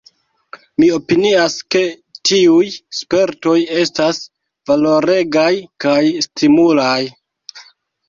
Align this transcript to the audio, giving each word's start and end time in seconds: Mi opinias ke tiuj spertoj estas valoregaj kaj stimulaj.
Mi 0.83 0.87
opinias 0.95 1.57
ke 1.75 1.83
tiuj 2.31 2.65
spertoj 3.01 3.55
estas 3.85 4.25
valoregaj 4.73 5.49
kaj 5.87 5.99
stimulaj. 6.29 7.01